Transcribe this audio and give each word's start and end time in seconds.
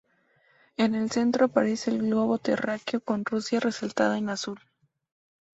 En 0.77 0.95
el 0.95 1.11
centro 1.11 1.45
aparece 1.45 1.91
el 1.91 1.99
globo 1.99 2.39
terráqueo 2.39 3.01
con 3.01 3.23
Rusia 3.23 3.59
resaltada 3.59 4.17
en 4.17 4.29
azul. 4.29 4.59